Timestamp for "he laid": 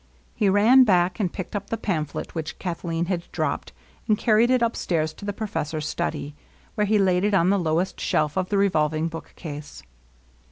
6.87-7.23